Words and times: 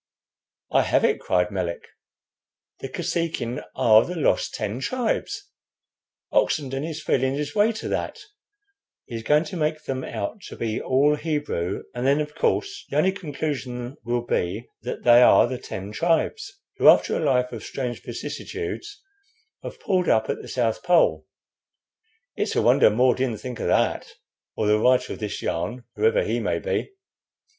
"I 0.71 0.81
have 0.81 1.05
it!" 1.05 1.19
cried 1.19 1.51
Melick. 1.51 1.85
"The 2.79 2.89
Kosekin 2.89 3.63
are 3.75 4.03
the 4.03 4.15
lost 4.15 4.55
Ten 4.55 4.79
Tribes. 4.79 5.51
Oxenden 6.33 6.83
is 6.83 7.03
feeling 7.03 7.35
his 7.35 7.53
way 7.53 7.71
to 7.73 7.87
that. 7.89 8.17
He 9.05 9.13
is 9.17 9.21
going 9.21 9.43
to 9.43 9.57
make 9.57 9.83
them 9.83 10.03
out 10.03 10.41
to 10.47 10.55
be 10.55 10.81
all 10.81 11.17
Hebrew; 11.17 11.83
and 11.93 12.03
then, 12.07 12.19
of 12.19 12.33
course, 12.33 12.83
the 12.89 12.97
only 12.97 13.11
conclusion 13.11 13.95
will 14.03 14.25
be 14.25 14.67
that 14.81 15.03
they 15.03 15.21
are 15.21 15.45
the 15.45 15.59
Ten 15.59 15.91
Tribes, 15.91 16.51
who 16.77 16.87
after 16.87 17.15
a 17.15 17.19
life 17.19 17.51
of 17.51 17.63
strange 17.63 18.01
vicissitudes 18.01 19.03
have 19.61 19.79
pulled 19.79 20.09
up 20.09 20.31
at 20.31 20.41
the 20.41 20.47
South 20.47 20.81
Pole. 20.81 21.27
It's 22.35 22.55
a 22.55 22.63
wonder 22.63 22.89
More 22.89 23.13
didn't 23.13 23.37
think 23.39 23.59
of 23.59 23.67
that 23.67 24.13
or 24.55 24.65
the 24.65 24.79
writer 24.79 25.13
of 25.13 25.19
this 25.19 25.43
yarn, 25.43 25.83
whoever 25.95 26.23
he 26.23 26.39
may 26.39 26.57
be. 26.57 26.89